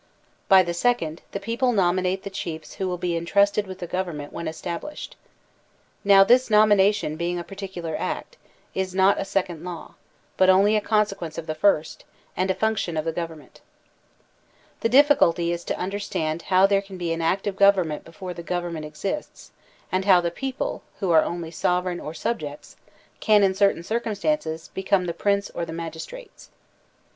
[0.47, 4.33] By the second, the people nominate the chiefs who will be intrusted with the government
[4.33, 5.15] when established.
[6.03, 8.35] Now, this nomination being a particular act,
[8.73, 9.93] is not a second law,
[10.37, 12.03] but only a consequence of the first,
[12.35, 13.61] and a function of the government
[14.79, 18.41] The difficulty is to understand how there can be an act of government before the
[18.41, 19.51] government exists,
[19.91, 22.75] and how the people, who are only sovereign or subjects,
[23.19, 26.47] can, in certain circumstances, become the Prince or the magis trates.